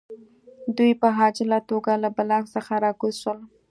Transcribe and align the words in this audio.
دوی 0.77 0.91
په 1.01 1.07
عاجله 1.17 1.59
توګه 1.69 1.91
له 2.03 2.09
بلاک 2.17 2.43
څخه 2.55 2.73
راکوز 2.85 3.15
شول 3.21 3.39